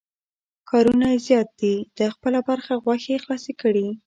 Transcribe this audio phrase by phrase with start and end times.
[0.69, 3.87] کارونه یې زیات دي، ده خپله برخه غوښې خلاصې کړې.